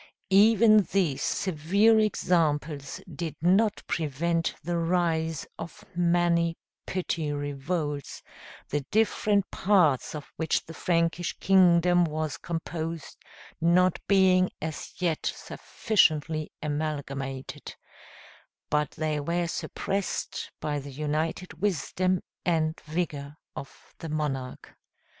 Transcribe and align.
Even 0.33 0.81
these 0.91 1.21
severe 1.21 1.99
examples 1.99 3.01
did 3.07 3.35
not 3.39 3.83
prevent 3.85 4.55
the 4.63 4.75
rise 4.75 5.45
of 5.59 5.85
many 5.95 6.57
petty 6.87 7.31
revolts, 7.31 8.23
the 8.69 8.79
different 8.89 9.51
parts 9.51 10.15
of 10.15 10.33
which 10.37 10.65
the 10.65 10.73
Frankish 10.73 11.37
kingdom 11.37 12.03
was 12.03 12.37
composed 12.39 13.15
not 13.61 13.99
being 14.07 14.49
as 14.59 14.91
yet 14.97 15.23
sufficiently 15.31 16.51
amalgamated; 16.63 17.75
but 18.71 18.89
they 18.97 19.19
were 19.19 19.45
suppressed 19.45 20.49
by 20.59 20.79
the 20.79 20.89
united 20.89 21.61
wisdom 21.61 22.21
and 22.43 22.79
vigor 22.87 23.37
of 23.55 23.93
the 23.99 24.09
monarch. 24.09 24.75